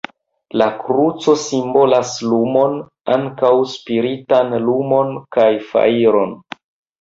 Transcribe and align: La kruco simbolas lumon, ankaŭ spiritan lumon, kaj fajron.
La 0.59 0.67
kruco 0.85 1.35
simbolas 1.41 2.13
lumon, 2.31 2.73
ankaŭ 3.17 3.51
spiritan 3.75 4.51
lumon, 4.65 5.13
kaj 5.39 5.47
fajron. 5.69 6.35